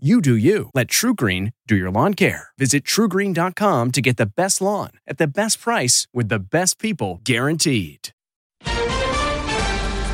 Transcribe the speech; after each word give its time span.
You 0.00 0.20
do 0.20 0.36
you. 0.36 0.70
Let 0.74 0.86
TruGreen 0.86 1.54
do 1.66 1.74
your 1.74 1.90
lawn 1.90 2.14
care. 2.14 2.50
Visit 2.56 2.84
trugreen.com 2.84 3.90
to 3.90 4.00
get 4.00 4.16
the 4.16 4.26
best 4.26 4.60
lawn 4.60 4.90
at 5.08 5.18
the 5.18 5.26
best 5.26 5.60
price 5.60 6.06
with 6.14 6.28
the 6.28 6.38
best 6.38 6.78
people 6.78 7.20
guaranteed. 7.24 8.10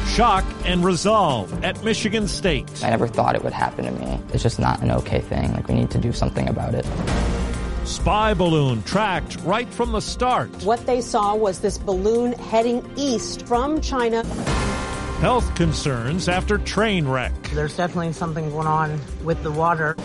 Shock 0.09 0.47
and 0.65 0.83
resolve 0.83 1.63
at 1.63 1.85
Michigan 1.85 2.29
State. 2.29 2.65
I 2.83 2.89
never 2.89 3.07
thought 3.07 3.37
it 3.37 3.45
would 3.45 3.53
happen 3.53 3.85
to 3.85 3.91
me. 3.91 4.19
It's 4.33 4.43
just 4.43 4.59
not 4.59 4.81
an 4.81 4.91
okay 4.91 5.21
thing. 5.21 5.53
Like, 5.53 5.69
we 5.69 5.75
need 5.75 5.91
to 5.91 5.99
do 5.99 6.13
something 6.13 6.49
about 6.49 6.73
it. 6.73 6.87
Spy 7.87 8.33
balloon 8.33 8.83
tracked 8.85 9.37
right 9.43 9.69
from 9.69 9.93
the 9.93 10.01
start. 10.01 10.49
What 10.63 10.87
they 10.87 11.03
saw 11.03 11.35
was 11.35 11.59
this 11.59 11.77
balloon 11.77 12.33
heading 12.33 12.91
east 12.97 13.47
from 13.47 13.83
China. 13.83 14.25
Health 15.21 15.55
concerns 15.55 16.29
after 16.29 16.59
train 16.59 17.09
wreck. 17.09 17.33
There's 17.55 17.77
definitely 17.77 18.13
something 18.13 18.51
going 18.51 18.67
on 18.67 19.01
with 19.23 19.43
the 19.43 19.51
water. 19.51 19.97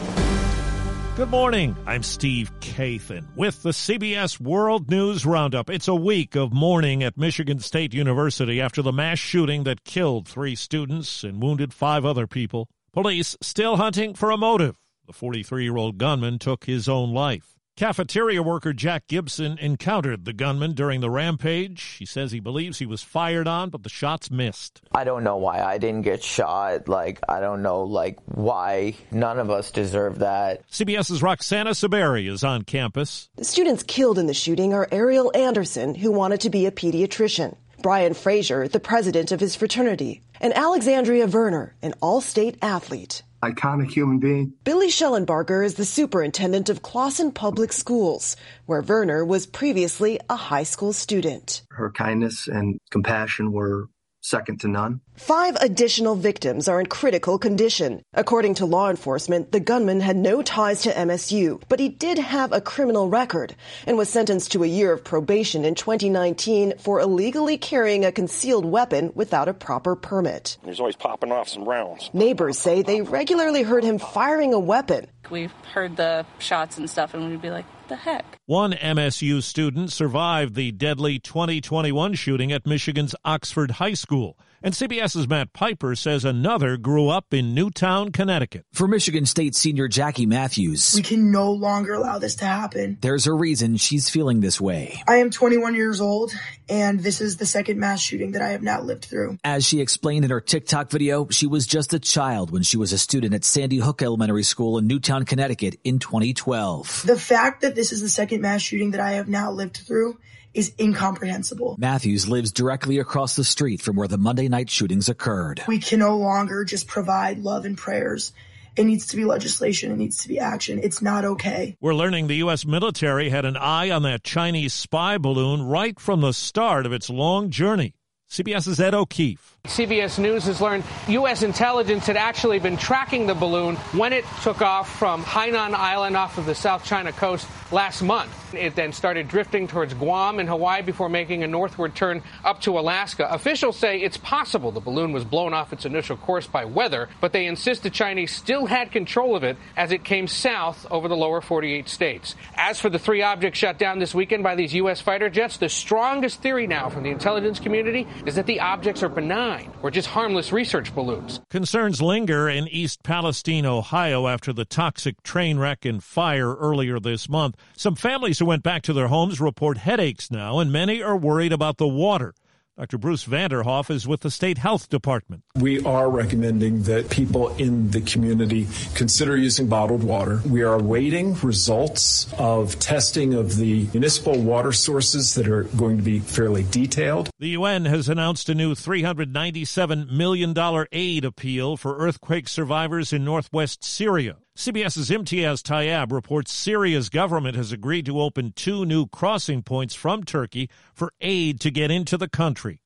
Good 1.18 1.30
morning. 1.30 1.76
I'm 1.86 2.04
Steve 2.04 2.52
Kathan 2.62 3.26
with 3.36 3.62
the 3.64 3.72
CBS 3.72 4.40
World 4.40 4.90
News 4.90 5.26
Roundup. 5.26 5.70
It's 5.70 5.90
a 5.90 5.96
week 5.96 6.36
of 6.36 6.54
mourning 6.54 7.04
at 7.04 7.18
Michigan 7.18 7.60
State 7.60 7.94
University 7.94 8.62
after 8.62 8.82
the 8.82 8.94
mass 8.94 9.20
shooting 9.20 9.66
that 9.66 9.84
killed 9.84 10.28
three 10.28 10.56
students 10.56 11.24
and 11.24 11.44
wounded 11.44 11.74
five 11.74 12.06
other 12.06 12.26
people. 12.26 12.70
Police 12.94 13.36
still 13.42 13.76
hunting 13.76 14.14
for 14.14 14.32
a 14.32 14.38
motive. 14.38 14.78
The 15.08 15.14
43 15.14 15.64
year 15.64 15.76
old 15.76 15.98
gunman 15.98 16.40
took 16.40 16.64
his 16.64 16.88
own 16.88 17.14
life. 17.14 17.59
Cafeteria 17.80 18.44
worker 18.44 18.74
Jack 18.74 19.08
Gibson 19.08 19.58
encountered 19.58 20.26
the 20.26 20.34
gunman 20.34 20.74
during 20.74 21.00
the 21.00 21.10
rampage. 21.10 21.96
He 21.98 22.06
says 22.06 22.34
he 22.34 22.42
believes 22.42 22.78
he 22.78 22.86
was 22.86 23.02
fired 23.02 23.48
on, 23.48 23.70
but 23.70 23.84
the 23.84 23.90
shots 23.90 24.30
missed. 24.30 24.82
I 24.92 25.06
don't 25.06 25.24
know 25.24 25.38
why 25.38 25.64
I 25.64 25.78
didn't 25.78 26.02
get 26.02 26.22
shot. 26.22 26.90
Like, 26.90 27.22
I 27.30 27.40
don't 27.40 27.62
know, 27.62 27.84
like, 27.84 28.20
why 28.26 28.96
none 29.12 29.40
of 29.40 29.50
us 29.50 29.72
deserve 29.72 30.20
that. 30.20 30.70
CBS's 30.70 31.24
Roxana 31.24 31.70
Saberi 31.70 32.30
is 32.30 32.44
on 32.44 32.64
campus. 32.64 33.30
The 33.38 33.46
students 33.46 33.84
killed 33.84 34.20
in 34.20 34.28
the 34.28 34.34
shooting 34.34 34.74
are 34.74 34.88
Arielle 34.88 35.34
Anderson, 35.34 35.96
who 35.96 36.12
wanted 36.12 36.42
to 36.42 36.50
be 36.50 36.66
a 36.66 36.72
pediatrician, 36.72 37.56
Brian 37.82 38.14
Fraser, 38.14 38.68
the 38.68 38.82
president 38.82 39.32
of 39.32 39.40
his 39.40 39.56
fraternity, 39.56 40.22
and 40.42 40.54
Alexandria 40.54 41.28
Verner, 41.28 41.78
an 41.82 41.94
all 42.02 42.20
state 42.20 42.58
athlete 42.62 43.24
iconic 43.42 43.92
human 43.92 44.20
being. 44.20 44.54
Billy 44.64 44.90
Schellenbarger 44.90 45.66
is 45.66 45.76
the 45.76 45.86
superintendent 45.86 46.70
of 46.70 46.82
Clawson 46.82 47.32
Public 47.32 47.72
Schools, 47.74 48.36
where 48.66 48.82
Verner 48.82 49.24
was 49.26 49.46
previously 49.46 50.20
a 50.30 50.36
high 50.36 50.64
school 50.64 50.94
student. 50.94 51.64
Her 51.72 51.92
kindness 51.92 52.48
and 52.48 52.80
compassion 52.90 53.52
were 53.52 53.88
second 54.22 54.60
to 54.62 54.68
none. 54.68 55.02
Five 55.16 55.56
additional 55.58 56.16
victims 56.16 56.68
are 56.68 56.80
in 56.80 56.86
critical 56.86 57.38
condition. 57.38 58.02
According 58.14 58.56
to 58.56 58.66
law 58.66 58.90
enforcement, 58.90 59.52
the 59.52 59.60
gunman 59.60 60.00
had 60.00 60.16
no 60.16 60.42
ties 60.42 60.84
to 60.84 60.92
MSU, 60.92 61.62
but 61.68 61.80
he 61.80 61.90
did 61.90 62.18
have 62.18 62.54
a 62.54 62.62
criminal 62.62 63.10
record 63.10 63.56
and 63.86 63.98
was 63.98 64.10
sentenced 64.10 64.52
to 64.54 64.64
a 64.64 64.68
year 64.68 64.94
of 64.94 65.04
probation 65.04 65.66
in 65.66 65.76
2019 65.76 66.78
for 66.78 67.00
illegally 67.00 67.58
carrying 67.58 68.06
a 68.06 68.12
concealed 68.12 68.66
weapon 68.66 69.12
without 69.16 69.48
a 69.48 69.54
proper 69.54 69.96
permit. 69.96 70.58
He's 70.64 70.80
always 70.80 70.96
popping 70.96 71.32
off 71.32 71.50
some 71.50 71.66
rounds. 71.68 72.10
Neighbors 72.14 72.58
say 72.58 72.82
they 72.82 73.02
regularly 73.02 73.64
heard 73.64 73.84
him 73.84 74.00
firing 74.00 74.54
a 74.54 74.60
weapon. 74.60 75.08
We've 75.30 75.52
heard 75.74 75.96
the 75.96 76.26
shots 76.40 76.78
and 76.78 76.90
stuff, 76.90 77.14
and 77.14 77.30
we'd 77.30 77.42
be 77.42 77.52
like, 77.52 77.66
the 77.90 77.98
heck? 77.98 78.40
One 78.46 78.72
MSU 78.72 79.44
student 79.44 79.92
survived 79.92 80.56
the 80.56 80.72
deadly 80.72 81.20
2021 81.20 82.14
shooting 82.14 82.52
at 82.52 82.66
Michigan's 82.66 83.16
Oxford 83.26 83.72
High 83.72 83.94
School. 83.94 84.38
And 84.62 84.74
CBS's 84.74 85.30
Matt 85.30 85.54
Piper 85.54 85.96
says 85.96 86.26
another 86.26 86.76
grew 86.76 87.08
up 87.08 87.34
in 87.34 87.54
Newtown, 87.54 88.12
Connecticut. 88.12 88.66
For 88.74 88.90
Michigan 88.90 89.26
State 89.26 89.56
senior 89.56 89.88
Jackie 89.88 90.26
Matthews, 90.26 90.96
we 90.96 91.02
can 91.02 91.32
no 91.32 91.54
longer 91.54 91.94
allow 91.94 92.20
this 92.20 92.36
to 92.38 92.46
happen. 92.46 92.98
There's 93.00 93.26
a 93.26 93.32
reason 93.32 93.78
she's 93.78 94.10
feeling 94.10 94.42
this 94.42 94.60
way. 94.60 95.02
I 95.08 95.18
am 95.18 95.30
21 95.30 95.76
years 95.76 96.02
old, 96.02 96.34
and 96.68 97.00
this 97.00 97.22
is 97.22 97.38
the 97.38 97.46
second 97.46 97.80
mass 97.80 98.02
shooting 98.02 98.34
that 98.34 98.42
I 98.42 98.50
have 98.50 98.62
now 98.62 98.82
lived 98.82 99.06
through. 99.06 99.38
As 99.46 99.66
she 99.66 99.80
explained 99.80 100.26
in 100.26 100.32
her 100.32 100.42
TikTok 100.42 100.92
video, 100.92 101.30
she 101.30 101.48
was 101.48 101.66
just 101.66 101.94
a 101.94 102.00
child 102.00 102.52
when 102.52 102.64
she 102.64 102.76
was 102.76 102.92
a 102.92 102.98
student 102.98 103.34
at 103.34 103.46
Sandy 103.46 103.78
Hook 103.78 104.02
Elementary 104.02 104.44
School 104.44 104.78
in 104.78 104.88
Newtown, 104.88 105.24
Connecticut 105.24 105.80
in 105.86 106.00
2012. 106.00 107.04
The 107.06 107.18
fact 107.18 107.62
that 107.62 107.76
this 107.76 107.94
is 107.94 108.02
the 108.02 108.10
second 108.10 108.42
mass 108.42 108.62
shooting 108.62 108.92
that 108.92 109.00
I 109.00 109.12
have 109.12 109.30
now 109.30 109.52
lived 109.52 109.78
through 109.78 110.18
is 110.54 110.74
incomprehensible. 110.80 111.76
Matthews 111.80 112.28
lives 112.28 112.52
directly 112.52 113.00
across 113.00 113.36
the 113.36 113.44
street 113.44 113.82
from 113.82 113.96
where 113.96 114.08
the 114.08 114.18
Monday 114.18 114.48
night 114.48 114.70
shootings 114.70 115.10
occurred. 115.10 115.64
We 115.68 115.80
can 115.80 116.00
no 116.00 116.18
longer 116.18 116.64
just 116.64 116.88
provide 116.88 117.40
love 117.40 117.66
and 117.66 117.78
prayers. 117.78 118.34
It 118.76 118.86
needs 118.86 119.08
to 119.08 119.18
be 119.18 119.26
legislation. 119.26 119.92
It 119.92 119.98
needs 119.98 120.20
to 120.20 120.30
be 120.30 120.40
action. 120.40 120.80
It's 120.82 121.02
not 121.02 121.26
okay. 121.26 121.76
We're 121.82 121.96
learning 121.96 122.28
the 122.28 122.38
U.S. 122.38 122.66
military 122.66 123.30
had 123.30 123.46
an 123.46 123.58
eye 123.58 123.90
on 123.90 124.04
that 124.04 124.24
Chinese 124.24 124.74
spy 124.74 125.18
balloon 125.18 125.64
right 125.64 126.00
from 126.00 126.22
the 126.22 126.34
start 126.34 126.86
of 126.86 126.94
its 126.94 127.10
long 127.10 127.50
journey. 127.50 127.94
CBS's 128.30 128.80
Ed 128.80 128.94
O'Keefe. 128.94 129.58
CBS 129.66 130.20
News 130.20 130.46
has 130.46 130.62
learned 130.62 130.84
U.S. 131.10 131.44
intelligence 131.44 132.06
had 132.08 132.16
actually 132.16 132.60
been 132.60 132.78
tracking 132.78 133.28
the 133.28 133.34
balloon 133.34 133.76
when 133.92 134.14
it 134.14 134.24
took 134.42 134.62
off 134.62 134.98
from 134.98 135.24
Hainan 135.24 135.74
Island 135.74 136.16
off 136.16 136.38
of 136.38 136.46
the 136.46 136.56
South 136.56 136.86
China 136.86 137.12
coast 137.12 137.48
last 137.72 138.02
month. 138.02 138.32
It 138.54 138.76
then 138.76 138.94
started 138.94 139.28
drifting 139.28 139.68
towards 139.68 139.94
Guam 139.94 140.40
and 140.40 140.50
Hawaii 140.50 140.82
before 140.82 141.10
making 141.10 141.44
a 141.44 141.48
northward 141.48 141.94
turn 141.94 142.24
up 142.44 142.62
to 142.62 142.80
Alaska. 142.80 143.28
Officials 143.30 143.78
say 143.78 144.00
it's 144.02 144.18
possible 144.18 144.72
the 144.72 144.80
balloon 144.80 145.12
was 145.12 145.24
blown 145.24 145.54
off 145.54 145.74
its 145.74 145.86
initial 145.86 146.18
course 146.18 146.48
by 146.48 146.66
weather, 146.66 147.10
but 147.22 147.32
they 147.32 147.46
insist 147.46 147.84
the 147.84 147.90
Chinese 147.90 148.32
still 148.34 148.66
had 148.66 148.92
control 148.92 149.36
of 149.36 149.44
it 149.44 149.58
as 149.78 149.92
it 149.92 150.04
came 150.04 150.28
south 150.28 150.88
over 150.90 151.08
the 151.08 151.18
lower 151.18 151.42
48 151.42 151.88
states. 151.90 152.36
As 152.56 152.80
for 152.80 152.90
the 152.90 152.98
three 152.98 153.22
objects 153.22 153.60
shot 153.60 153.78
down 153.78 154.00
this 154.00 154.16
weekend 154.16 154.42
by 154.42 154.56
these 154.56 154.74
U.S. 154.76 155.02
fighter 155.02 155.30
jets, 155.30 155.58
the 155.58 155.70
strongest 155.70 156.42
theory 156.42 156.66
now 156.66 156.90
from 156.90 157.04
the 157.04 157.12
intelligence 157.12 157.60
community 157.60 158.08
is 158.26 158.36
that 158.36 158.46
the 158.46 158.60
objects 158.60 159.04
are 159.04 159.10
benign 159.10 159.72
or 159.82 159.92
just 159.92 160.08
harmless 160.08 160.52
research 160.52 160.94
balloons. 160.94 161.42
Concerns 161.50 162.02
linger 162.02 162.50
in 162.50 162.68
East 162.68 163.04
Palestine, 163.04 163.66
Ohio 163.66 164.28
after 164.28 164.54
the 164.54 164.66
toxic 164.66 165.22
train 165.24 165.58
wreck 165.58 165.86
and 165.86 166.04
fire 166.04 166.56
earlier 166.56 167.00
this 167.00 167.30
month. 167.30 167.56
Some 167.76 167.96
families 167.96 168.40
who 168.40 168.46
went 168.46 168.64
back 168.64 168.82
to 168.84 168.94
their 168.94 169.08
homes 169.08 169.40
report 169.40 169.78
headaches 169.78 170.32
now, 170.32 170.60
and 170.60 170.72
many 170.72 171.02
are 171.02 171.18
worried 171.18 171.54
about 171.54 171.78
the 171.78 171.88
water. 171.88 172.34
Dr. 172.80 172.98
Bruce 172.98 173.26
Vanderhoff 173.26 173.90
is 173.90 174.08
with 174.08 174.22
the 174.22 174.32
state 174.32 174.58
health 174.58 174.88
department. 174.88 175.44
We 175.56 175.84
are 175.84 176.10
recommending 176.10 176.84
that 176.84 177.10
people 177.10 177.50
in 177.58 177.92
the 177.92 178.00
community 178.00 178.70
consider 178.96 179.36
using 179.36 179.68
bottled 179.68 180.02
water. 180.02 180.42
We 180.48 180.62
are 180.62 180.76
awaiting 180.76 181.34
results 181.42 182.34
of 182.38 182.80
testing 182.80 183.34
of 183.34 183.58
the 183.58 183.90
municipal 183.92 184.42
water 184.42 184.72
sources 184.72 185.36
that 185.36 185.50
are 185.50 185.64
going 185.64 185.98
to 185.98 186.04
be 186.04 186.20
fairly 186.20 186.64
detailed. 186.72 187.30
The 187.38 187.50
UN 187.50 187.84
has 187.84 188.08
announced 188.08 188.48
a 188.48 188.56
new 188.56 188.76
$397 188.76 190.10
million 190.10 190.56
aid 190.94 191.26
appeal 191.26 191.76
for 191.76 191.98
earthquake 191.98 192.48
survivors 192.48 193.12
in 193.12 193.26
northwest 193.26 193.84
Syria. 193.84 194.38
CBS's 194.60 195.10
Imtiaz 195.10 195.62
Tyab 195.64 196.12
reports 196.12 196.52
Syria's 196.52 197.08
government 197.08 197.56
has 197.56 197.72
agreed 197.72 198.06
to 198.08 198.20
open 198.20 198.52
two 198.52 198.84
new 198.84 199.08
crossing 199.08 199.64
points 199.64 199.96
from 199.96 200.22
Turkey 200.22 200.70
for 200.94 201.14
aid 201.22 201.62
to 201.62 201.72
get 201.72 201.90
into 201.90 202.18
the 202.18 202.28
country. 202.28 202.82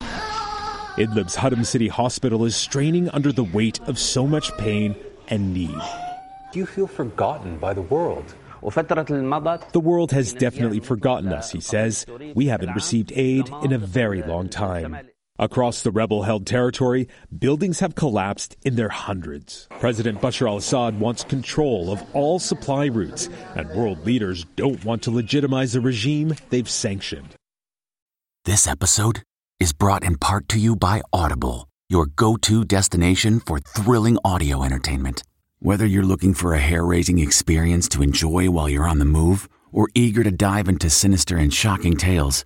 Idlib's 0.99 1.35
Hadam 1.35 1.65
City 1.65 1.87
Hospital 1.87 2.45
is 2.45 2.55
straining 2.55 3.09
under 3.09 3.31
the 3.31 3.43
weight 3.43 3.79
of 3.87 3.97
so 3.97 4.27
much 4.27 4.55
pain 4.59 4.95
and 5.29 5.51
need. 5.51 5.81
Do 6.51 6.59
you 6.59 6.67
feel 6.67 6.85
forgotten 6.85 7.57
by 7.57 7.73
the 7.73 7.81
world? 7.81 8.35
The 9.71 9.79
world 9.79 10.11
has 10.11 10.31
definitely 10.31 10.79
forgotten 10.79 11.33
us, 11.33 11.51
he 11.51 11.59
says. 11.59 12.05
We 12.35 12.45
haven't 12.45 12.75
received 12.75 13.11
aid 13.15 13.49
in 13.63 13.73
a 13.73 13.79
very 13.79 14.21
long 14.21 14.47
time. 14.47 14.95
Across 15.39 15.81
the 15.81 15.89
rebel 15.89 16.21
held 16.21 16.45
territory, 16.45 17.07
buildings 17.39 17.79
have 17.79 17.95
collapsed 17.95 18.55
in 18.63 18.75
their 18.75 18.89
hundreds. 18.89 19.67
President 19.79 20.21
Bashar 20.21 20.47
al 20.47 20.57
Assad 20.57 20.99
wants 20.99 21.23
control 21.23 21.91
of 21.91 22.03
all 22.13 22.37
supply 22.37 22.85
routes, 22.85 23.29
and 23.55 23.67
world 23.71 24.05
leaders 24.05 24.45
don't 24.55 24.85
want 24.85 25.01
to 25.03 25.11
legitimize 25.11 25.73
a 25.75 25.81
regime 25.81 26.35
they've 26.51 26.69
sanctioned. 26.69 27.35
This 28.45 28.67
episode 28.67 29.23
is 29.59 29.73
brought 29.73 30.03
in 30.03 30.17
part 30.19 30.47
to 30.49 30.59
you 30.59 30.75
by 30.75 31.01
Audible, 31.11 31.67
your 31.89 32.05
go 32.05 32.37
to 32.37 32.63
destination 32.63 33.39
for 33.39 33.57
thrilling 33.57 34.19
audio 34.23 34.63
entertainment. 34.63 35.23
Whether 35.57 35.87
you're 35.87 36.03
looking 36.03 36.35
for 36.35 36.53
a 36.53 36.59
hair 36.59 36.85
raising 36.85 37.17
experience 37.17 37.89
to 37.89 38.03
enjoy 38.03 38.51
while 38.51 38.69
you're 38.69 38.87
on 38.87 38.99
the 38.99 39.05
move, 39.05 39.49
or 39.71 39.89
eager 39.95 40.23
to 40.23 40.31
dive 40.31 40.69
into 40.69 40.91
sinister 40.91 41.37
and 41.37 41.51
shocking 41.51 41.97
tales, 41.97 42.45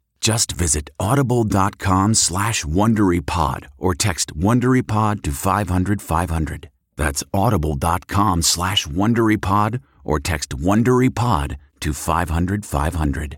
Just 0.21 0.51
visit 0.51 0.91
audible.com 0.99 2.13
slash 2.13 2.63
WonderyPod 2.63 3.65
or 3.79 3.95
text 3.95 4.37
WonderyPod 4.37 5.23
to 5.23 5.31
500, 5.31 6.01
500. 6.01 6.69
That's 6.95 7.23
audible.com 7.33 8.43
slash 8.43 8.85
WonderyPod 8.85 9.81
or 10.03 10.19
text 10.19 10.51
WonderyPod 10.51 11.57
to 11.79 11.93
500, 11.93 12.65
500. 12.65 13.37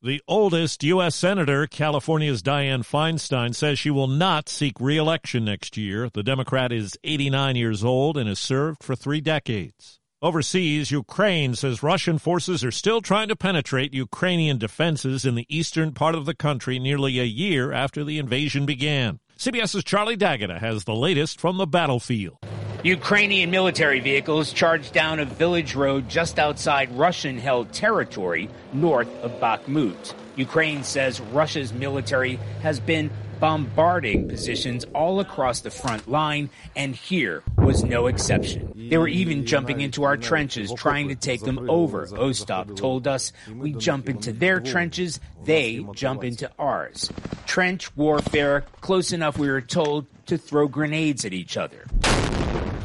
The 0.00 0.22
oldest 0.28 0.84
U.S. 0.84 1.16
Senator, 1.16 1.66
California's 1.66 2.40
Dianne 2.40 2.86
Feinstein, 2.86 3.52
says 3.52 3.80
she 3.80 3.90
will 3.90 4.06
not 4.06 4.48
seek 4.48 4.74
re-election 4.78 5.44
next 5.44 5.76
year. 5.76 6.08
The 6.08 6.22
Democrat 6.22 6.70
is 6.70 6.96
89 7.02 7.56
years 7.56 7.82
old 7.82 8.16
and 8.16 8.28
has 8.28 8.38
served 8.38 8.84
for 8.84 8.94
three 8.94 9.20
decades. 9.20 9.97
Overseas, 10.20 10.90
Ukraine 10.90 11.54
says 11.54 11.80
Russian 11.80 12.18
forces 12.18 12.64
are 12.64 12.72
still 12.72 13.00
trying 13.00 13.28
to 13.28 13.36
penetrate 13.36 13.94
Ukrainian 13.94 14.58
defenses 14.58 15.24
in 15.24 15.36
the 15.36 15.46
eastern 15.48 15.92
part 15.92 16.16
of 16.16 16.26
the 16.26 16.34
country 16.34 16.80
nearly 16.80 17.20
a 17.20 17.24
year 17.24 17.70
after 17.70 18.02
the 18.02 18.18
invasion 18.18 18.66
began. 18.66 19.20
CBS's 19.38 19.84
Charlie 19.84 20.16
D'Agata 20.16 20.58
has 20.58 20.82
the 20.82 20.94
latest 20.96 21.40
from 21.40 21.56
the 21.56 21.68
battlefield. 21.68 22.38
Ukrainian 22.82 23.52
military 23.52 24.00
vehicles 24.00 24.52
charged 24.52 24.92
down 24.92 25.20
a 25.20 25.24
village 25.24 25.76
road 25.76 26.08
just 26.08 26.40
outside 26.40 26.90
Russian 26.98 27.38
held 27.38 27.72
territory 27.72 28.50
north 28.72 29.08
of 29.22 29.30
Bakhmut. 29.38 30.14
Ukraine 30.34 30.82
says 30.82 31.20
Russia's 31.20 31.72
military 31.72 32.40
has 32.62 32.80
been 32.80 33.08
bombarding 33.40 34.28
positions 34.28 34.84
all 34.94 35.20
across 35.20 35.60
the 35.60 35.70
front 35.70 36.08
line, 36.08 36.50
and 36.76 36.94
here 36.94 37.42
was 37.56 37.84
no 37.84 38.06
exception. 38.06 38.72
They 38.74 38.98
were 38.98 39.08
even 39.08 39.46
jumping 39.46 39.80
into 39.80 40.04
our 40.04 40.16
trenches, 40.16 40.72
trying 40.74 41.08
to 41.08 41.14
take 41.14 41.42
them 41.42 41.70
over. 41.70 42.06
Ostap 42.06 42.70
oh, 42.70 42.74
told 42.74 43.06
us 43.06 43.32
we 43.52 43.72
jump 43.72 44.08
into 44.08 44.32
their 44.32 44.60
trenches, 44.60 45.20
they 45.44 45.86
jump 45.94 46.24
into 46.24 46.50
ours. 46.58 47.10
Trench 47.46 47.94
warfare, 47.96 48.64
close 48.80 49.12
enough, 49.12 49.38
we 49.38 49.48
were 49.48 49.60
told, 49.60 50.06
to 50.26 50.38
throw 50.38 50.68
grenades 50.68 51.24
at 51.24 51.32
each 51.32 51.56
other. 51.56 51.84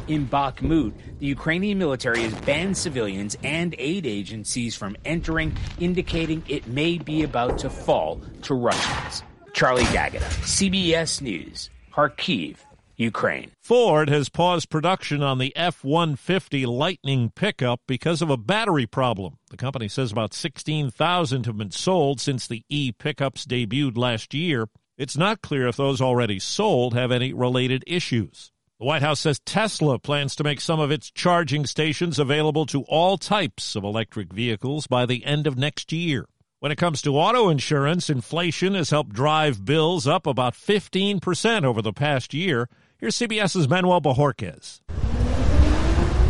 In 0.07 0.27
Bakhmut, 0.27 0.93
the 1.19 1.27
Ukrainian 1.27 1.77
military 1.77 2.23
has 2.23 2.33
banned 2.41 2.77
civilians 2.77 3.37
and 3.41 3.73
aid 3.77 4.05
agencies 4.05 4.75
from 4.75 4.97
entering, 5.05 5.55
indicating 5.79 6.43
it 6.49 6.67
may 6.67 6.97
be 6.97 7.23
about 7.23 7.57
to 7.59 7.69
fall 7.69 8.21
to 8.43 8.53
Russians. 8.53 9.23
Charlie 9.63 9.85
D'Agata, 9.93 10.25
CBS 10.41 11.21
News, 11.21 11.69
Kharkiv, 11.93 12.57
Ukraine. 12.97 13.49
Ford 13.61 14.09
has 14.09 14.27
paused 14.27 14.69
production 14.69 15.23
on 15.23 15.37
the 15.37 15.55
F 15.55 15.85
150 15.85 16.65
Lightning 16.65 17.31
pickup 17.33 17.79
because 17.87 18.21
of 18.21 18.29
a 18.29 18.35
battery 18.35 18.85
problem. 18.85 19.37
The 19.51 19.55
company 19.55 19.87
says 19.87 20.11
about 20.11 20.33
16,000 20.33 21.45
have 21.45 21.57
been 21.57 21.71
sold 21.71 22.19
since 22.19 22.45
the 22.45 22.65
e 22.67 22.91
pickups 22.91 23.45
debuted 23.45 23.95
last 23.95 24.33
year. 24.33 24.67
It's 24.97 25.15
not 25.15 25.41
clear 25.41 25.69
if 25.69 25.77
those 25.77 26.01
already 26.01 26.39
sold 26.39 26.93
have 26.93 27.13
any 27.13 27.31
related 27.31 27.85
issues. 27.87 28.51
The 28.81 28.85
White 28.85 29.01
House 29.01 29.21
says 29.21 29.39
Tesla 29.45 29.97
plans 29.97 30.35
to 30.35 30.43
make 30.43 30.59
some 30.59 30.81
of 30.81 30.91
its 30.91 31.09
charging 31.09 31.65
stations 31.65 32.19
available 32.19 32.65
to 32.65 32.81
all 32.89 33.17
types 33.17 33.77
of 33.77 33.85
electric 33.85 34.33
vehicles 34.33 34.87
by 34.87 35.05
the 35.05 35.23
end 35.23 35.47
of 35.47 35.57
next 35.57 35.93
year. 35.93 36.27
When 36.63 36.71
it 36.71 36.77
comes 36.77 37.01
to 37.01 37.17
auto 37.17 37.49
insurance, 37.49 38.09
inflation 38.09 38.73
has 38.75 38.89
helped 38.89 39.11
drive 39.11 39.65
bills 39.65 40.07
up 40.07 40.25
about 40.25 40.53
15% 40.53 41.65
over 41.65 41.81
the 41.81 41.91
past 41.91 42.33
year. 42.33 42.69
Here's 42.97 43.17
CBS's 43.17 43.67
Manuel 43.67 43.99
Bojorquez. 43.99 44.79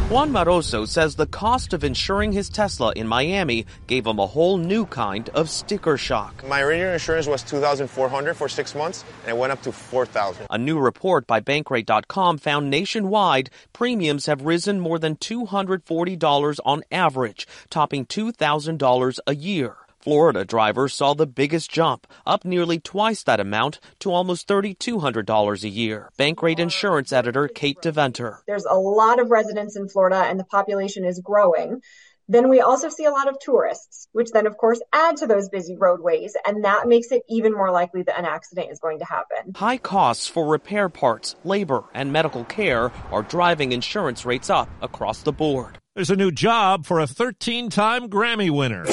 Juan 0.10 0.32
Maroso 0.32 0.88
says 0.88 1.18
the 1.18 1.28
cost 1.28 1.74
of 1.74 1.84
insuring 1.84 2.32
his 2.32 2.50
Tesla 2.50 2.94
in 2.96 3.08
Miami 3.08 3.68
gave 3.86 4.08
him 4.08 4.18
a 4.18 4.26
whole 4.26 4.58
new 4.58 4.88
kind 4.88 5.30
of 5.36 5.52
sticker 5.52 6.00
shock. 6.00 6.44
My 6.48 6.62
original 6.62 6.94
insurance 6.94 7.28
was 7.28 7.44
2400 7.44 8.34
for 8.34 8.50
6 8.50 8.74
months 8.74 9.06
and 9.22 9.30
it 9.30 9.38
went 9.38 9.52
up 9.52 9.62
to 9.62 9.72
4000. 9.72 10.48
A 10.50 10.58
new 10.58 10.80
report 10.80 11.28
by 11.28 11.42
bankrate.com 11.42 12.40
found 12.40 12.72
nationwide 12.72 13.52
premiums 13.72 14.26
have 14.26 14.42
risen 14.42 14.80
more 14.80 14.98
than 14.98 15.16
$240 15.16 16.60
on 16.66 16.82
average, 16.92 17.48
topping 17.70 18.08
$2000 18.08 19.20
a 19.28 19.36
year. 19.36 19.76
Florida 20.04 20.44
drivers 20.44 20.94
saw 20.94 21.14
the 21.14 21.26
biggest 21.26 21.72
jump, 21.72 22.08
up 22.26 22.44
nearly 22.44 22.78
twice 22.78 23.24
that 23.24 23.40
amount 23.40 23.80
to 24.00 24.12
almost 24.12 24.50
$3,200 24.50 25.64
a 25.64 25.70
year. 25.70 26.10
Bankrate 26.20 26.60
insurance 26.60 27.14
editor 27.14 27.48
Kate 27.48 27.78
DeVenter. 27.82 28.40
There's 28.46 28.66
a 28.66 28.76
lot 28.76 29.22
of 29.22 29.32
residents 29.32 29.78
in 29.78 29.88
Florida 29.88 30.18
and 30.18 30.38
the 30.38 30.44
population 30.44 31.06
is 31.06 31.22
growing. 31.22 31.80
Then 32.28 32.50
we 32.50 32.60
also 32.60 32.90
see 32.90 33.06
a 33.06 33.12
lot 33.12 33.30
of 33.30 33.40
tourists, 33.40 34.10
which 34.12 34.32
then, 34.32 34.46
of 34.46 34.58
course, 34.58 34.82
add 34.92 35.16
to 35.18 35.28
those 35.28 35.48
busy 35.48 35.78
roadways, 35.78 36.36
and 36.46 36.66
that 36.66 36.86
makes 36.86 37.14
it 37.14 37.22
even 37.30 37.54
more 37.54 37.72
likely 37.72 38.04
that 38.04 38.20
an 38.20 38.26
accident 38.26 38.72
is 38.72 38.80
going 38.80 39.00
to 39.00 39.06
happen. 39.06 39.54
High 39.56 39.78
costs 39.78 40.28
for 40.28 40.46
repair 40.46 40.90
parts, 40.90 41.38
labor, 41.46 41.86
and 41.94 42.12
medical 42.12 42.44
care 42.44 42.92
are 43.12 43.24
driving 43.24 43.72
insurance 43.72 44.26
rates 44.26 44.50
up 44.50 44.70
across 44.82 45.22
the 45.22 45.32
board. 45.32 45.78
There's 45.96 46.10
a 46.10 46.16
new 46.16 46.32
job 46.32 46.88
for 46.88 47.00
a 47.00 47.06
13 47.06 47.70
time 47.70 48.10
Grammy 48.10 48.50
winner. 48.50 48.84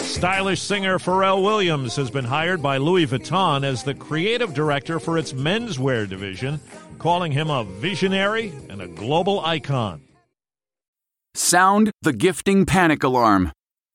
Stylish 0.00 0.62
singer 0.62 0.98
Pharrell 0.98 1.42
Williams 1.42 1.94
has 1.96 2.10
been 2.10 2.24
hired 2.24 2.62
by 2.62 2.78
Louis 2.78 3.06
Vuitton 3.06 3.64
as 3.64 3.82
the 3.82 3.92
creative 3.92 4.54
director 4.54 4.98
for 4.98 5.18
its 5.18 5.34
menswear 5.34 6.08
division, 6.08 6.58
calling 6.98 7.32
him 7.32 7.50
a 7.50 7.64
visionary 7.64 8.54
and 8.70 8.80
a 8.80 8.88
global 8.88 9.44
icon. 9.44 10.00
Sound 11.34 11.90
the 12.00 12.14
gifting 12.14 12.64
panic 12.64 13.04
alarm. 13.04 13.52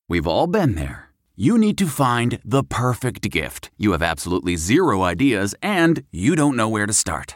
We've 0.07 0.27
all 0.27 0.45
been 0.45 0.75
there. 0.75 1.09
You 1.35 1.57
need 1.57 1.79
to 1.79 1.87
find 1.87 2.39
the 2.45 2.63
perfect 2.63 3.31
gift. 3.31 3.71
You 3.79 3.93
have 3.93 4.03
absolutely 4.03 4.57
zero 4.57 5.01
ideas 5.01 5.55
and 5.63 6.03
you 6.11 6.35
don't 6.35 6.55
know 6.55 6.69
where 6.69 6.85
to 6.85 6.93
start. 6.93 7.35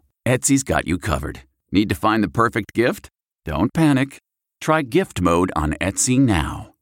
Etsy's 0.27 0.61
got 0.63 0.87
you 0.87 0.99
covered. 0.99 1.41
Need 1.71 1.89
to 1.89 1.95
find 1.95 2.23
the 2.23 2.29
perfect 2.29 2.73
gift? 2.73 3.09
Don't 3.43 3.73
panic. 3.73 4.19
Try 4.59 4.83
gift 4.83 5.19
mode 5.19 5.51
on 5.55 5.73
Etsy 5.81 6.19
now. 6.19 6.75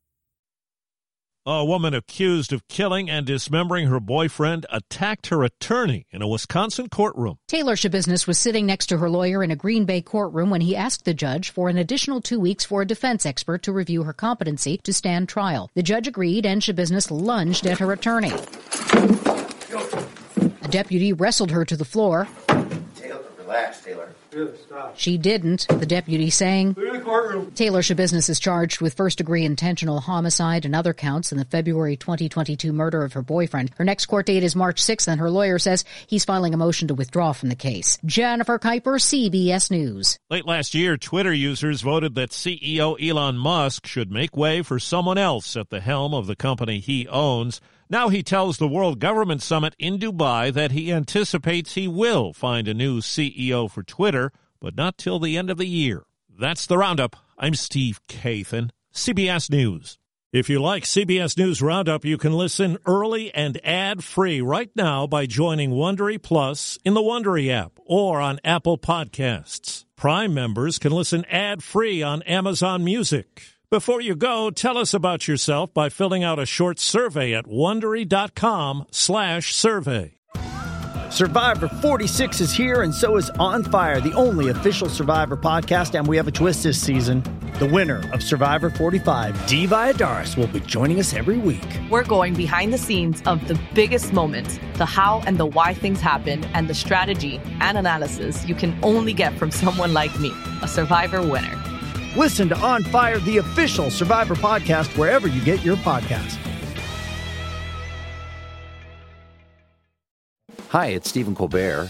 A 1.45 1.63
woman 1.63 1.93
accused 1.93 2.51
of 2.51 2.67
killing 2.67 3.09
and 3.09 3.25
dismembering 3.25 3.87
her 3.87 4.01
boyfriend 4.01 4.65
attacked 4.69 5.27
her 5.27 5.43
attorney 5.43 6.05
in 6.11 6.21
a 6.21 6.27
Wisconsin 6.27 6.89
courtroom. 6.89 7.37
Taylor 7.47 7.77
Schabusiness 7.77 8.27
was 8.27 8.37
sitting 8.37 8.65
next 8.65 8.87
to 8.87 8.97
her 8.97 9.09
lawyer 9.09 9.41
in 9.41 9.51
a 9.51 9.55
Green 9.55 9.85
Bay 9.85 10.01
courtroom 10.01 10.49
when 10.49 10.59
he 10.59 10.75
asked 10.75 11.05
the 11.05 11.13
judge 11.13 11.49
for 11.49 11.69
an 11.69 11.77
additional 11.77 12.19
two 12.19 12.41
weeks 12.41 12.65
for 12.65 12.81
a 12.81 12.85
defense 12.85 13.25
expert 13.25 13.63
to 13.63 13.71
review 13.71 14.03
her 14.03 14.13
competency 14.13 14.79
to 14.83 14.91
stand 14.91 15.29
trial. 15.29 15.71
The 15.75 15.81
judge 15.81 16.09
agreed 16.09 16.45
and 16.45 16.61
Schabusiness 16.61 17.09
lunged 17.09 17.65
at 17.65 17.79
her 17.79 17.93
attorney. 17.93 18.33
A 20.61 20.67
deputy 20.67 21.13
wrestled 21.13 21.51
her 21.51 21.63
to 21.63 21.77
the 21.77 21.85
floor. 21.85 22.27
Taylor, 23.49 23.61
relax, 23.61 23.81
Taylor. 23.83 24.09
She 24.95 25.17
didn't, 25.17 25.67
the 25.67 25.85
deputy 25.85 26.29
saying. 26.29 26.75
Taylor 26.75 27.81
Schabusiness 27.81 28.29
is 28.29 28.39
charged 28.39 28.79
with 28.79 28.93
first 28.93 29.17
degree 29.17 29.43
intentional 29.43 29.99
homicide 29.99 30.65
and 30.65 30.75
other 30.75 30.93
counts 30.93 31.31
in 31.31 31.37
the 31.37 31.45
February 31.45 31.97
2022 31.97 32.71
murder 32.71 33.03
of 33.03 33.13
her 33.13 33.21
boyfriend. 33.23 33.71
Her 33.77 33.83
next 33.83 34.05
court 34.05 34.27
date 34.27 34.43
is 34.43 34.55
March 34.55 34.81
6th, 34.81 35.07
and 35.07 35.19
her 35.19 35.31
lawyer 35.31 35.57
says 35.57 35.83
he's 36.05 36.25
filing 36.25 36.53
a 36.53 36.57
motion 36.57 36.87
to 36.89 36.93
withdraw 36.93 37.33
from 37.33 37.49
the 37.49 37.55
case. 37.55 37.97
Jennifer 38.05 38.59
Kuiper, 38.59 38.99
CBS 38.99 39.71
News. 39.71 40.19
Late 40.29 40.45
last 40.45 40.75
year, 40.75 40.97
Twitter 40.97 41.33
users 41.33 41.81
voted 41.81 42.15
that 42.15 42.29
CEO 42.29 42.95
Elon 43.01 43.37
Musk 43.37 43.87
should 43.87 44.11
make 44.11 44.37
way 44.37 44.61
for 44.61 44.79
someone 44.79 45.17
else 45.17 45.55
at 45.55 45.69
the 45.69 45.81
helm 45.81 46.13
of 46.13 46.27
the 46.27 46.35
company 46.35 46.79
he 46.79 47.07
owns. 47.07 47.61
Now 47.91 48.09
he 48.09 48.21
tells 48.21 48.59
the 48.59 48.67
World 48.67 48.99
Government 48.99 49.41
Summit 49.41 49.75
in 49.79 49.97
Dubai 49.97 50.53
that 50.53 50.71
he 50.71 50.93
anticipates 50.93 51.73
he 51.73 51.87
will 51.87 52.33
find 52.33 52.67
a 52.67 52.73
new 52.75 52.99
CEO 52.99 53.67
for 53.67 53.81
Twitter, 53.81 54.31
but 54.59 54.75
not 54.75 54.95
till 54.95 55.17
the 55.17 55.35
end 55.35 55.49
of 55.49 55.57
the 55.57 55.65
year. 55.65 56.03
That's 56.29 56.67
the 56.67 56.77
roundup. 56.77 57.15
I'm 57.39 57.55
Steve 57.55 57.99
Kathan, 58.07 58.69
CBS 58.93 59.49
News. 59.49 59.97
If 60.31 60.51
you 60.51 60.61
like 60.61 60.83
CBS 60.83 61.35
News 61.35 61.63
Roundup, 61.63 62.05
you 62.05 62.19
can 62.19 62.33
listen 62.33 62.77
early 62.85 63.33
and 63.33 63.59
ad-free 63.65 64.39
right 64.41 64.69
now 64.75 65.07
by 65.07 65.25
joining 65.25 65.71
Wondery 65.71 66.21
Plus 66.21 66.77
in 66.85 66.93
the 66.93 67.01
Wondery 67.01 67.49
app 67.49 67.71
or 67.87 68.21
on 68.21 68.39
Apple 68.45 68.77
Podcasts. 68.77 69.85
Prime 69.95 70.35
members 70.35 70.77
can 70.77 70.91
listen 70.91 71.25
ad-free 71.25 72.03
on 72.03 72.21
Amazon 72.21 72.83
Music. 72.83 73.41
Before 73.71 74.01
you 74.01 74.15
go, 74.15 74.49
tell 74.49 74.79
us 74.79 74.95
about 74.95 75.27
yourself 75.27 75.75
by 75.75 75.89
filling 75.89 76.23
out 76.23 76.39
a 76.39 76.45
short 76.47 76.79
survey 76.79 77.35
at 77.35 77.45
wondery.com/survey. 77.45 80.15
Survivor 81.11 81.67
46 81.67 82.41
is 82.41 82.51
here, 82.51 82.81
and 82.81 82.91
so 82.91 83.17
is 83.17 83.29
On 83.37 83.63
Fire, 83.63 84.01
the 84.01 84.13
only 84.13 84.49
official 84.49 84.89
Survivor 84.89 85.37
podcast. 85.37 85.93
And 85.93 86.07
we 86.07 86.17
have 86.17 86.27
a 86.27 86.31
twist 86.31 86.63
this 86.63 86.81
season. 86.81 87.21
The 87.59 87.67
winner 87.67 88.01
of 88.11 88.23
Survivor 88.23 88.71
45, 88.71 89.45
Dee 89.45 89.67
Valladares, 89.67 90.35
will 90.35 90.47
be 90.47 90.61
joining 90.61 90.99
us 90.99 91.13
every 91.13 91.37
week. 91.37 91.67
We're 91.91 92.03
going 92.03 92.33
behind 92.33 92.73
the 92.73 92.79
scenes 92.79 93.21
of 93.27 93.47
the 93.47 93.53
biggest 93.75 94.13
moments, 94.13 94.59
the 94.77 94.87
how 94.87 95.21
and 95.27 95.37
the 95.37 95.45
why 95.45 95.75
things 95.75 96.01
happen, 96.01 96.43
and 96.55 96.67
the 96.67 96.73
strategy 96.73 97.39
and 97.61 97.77
analysis 97.77 98.47
you 98.47 98.55
can 98.55 98.75
only 98.81 99.13
get 99.13 99.37
from 99.37 99.51
someone 99.51 99.93
like 99.93 100.19
me, 100.19 100.33
a 100.63 100.67
Survivor 100.67 101.21
winner. 101.21 101.55
Listen 102.17 102.49
to 102.49 102.57
On 102.57 102.83
Fire, 102.83 103.19
the 103.19 103.37
official 103.37 103.91
Survivor 103.91 104.35
podcast, 104.35 104.97
wherever 104.97 105.27
you 105.27 105.43
get 105.43 105.63
your 105.63 105.75
podcasts. 105.77 106.37
Hi, 110.69 110.87
it's 110.87 111.09
Stephen 111.09 111.35
Colbert, 111.35 111.89